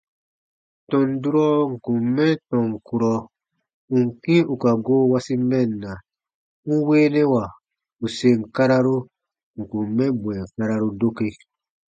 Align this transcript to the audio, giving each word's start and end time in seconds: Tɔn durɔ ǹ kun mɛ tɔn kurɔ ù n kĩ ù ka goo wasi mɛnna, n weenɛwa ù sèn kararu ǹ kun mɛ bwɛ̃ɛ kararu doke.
Tɔn 0.89 1.07
durɔ 1.21 1.45
ǹ 1.71 1.75
kun 1.83 1.99
mɛ 2.15 2.25
tɔn 2.49 2.67
kurɔ 2.87 3.13
ù 3.93 3.95
n 4.03 4.05
kĩ 4.21 4.35
ù 4.53 4.55
ka 4.63 4.71
goo 4.85 5.01
wasi 5.11 5.33
mɛnna, 5.49 5.91
n 6.67 6.73
weenɛwa 6.87 7.43
ù 8.03 8.05
sèn 8.17 8.39
kararu 8.55 8.95
ǹ 9.59 9.61
kun 9.69 9.87
mɛ 9.97 10.05
bwɛ̃ɛ 10.21 10.43
kararu 10.57 10.87
doke. 10.99 11.27